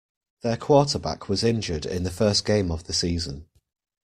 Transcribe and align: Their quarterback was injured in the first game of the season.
Their 0.41 0.57
quarterback 0.57 1.29
was 1.29 1.43
injured 1.43 1.85
in 1.85 2.01
the 2.01 2.09
first 2.09 2.43
game 2.43 2.71
of 2.71 2.85
the 2.85 2.93
season. 2.93 3.45